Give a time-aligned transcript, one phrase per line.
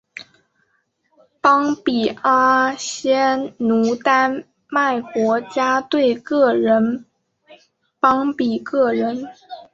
[1.41, 7.05] 邦比阿仙奴丹麦国家队个人
[7.99, 9.27] 邦比个人